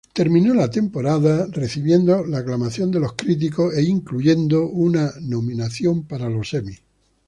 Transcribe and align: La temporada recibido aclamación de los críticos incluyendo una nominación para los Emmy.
La 0.55 0.67
temporada 0.71 1.45
recibido 1.51 2.25
aclamación 2.35 2.89
de 2.89 2.99
los 2.99 3.13
críticos 3.13 3.77
incluyendo 3.77 4.67
una 4.67 5.11
nominación 5.21 6.07
para 6.07 6.27
los 6.27 6.55
Emmy. 6.55 6.75